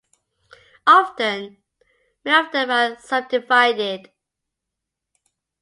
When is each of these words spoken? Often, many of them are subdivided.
Often, 0.87 1.57
many 2.25 2.43
of 2.47 2.51
them 2.51 2.71
are 2.71 2.97
subdivided. 2.99 4.09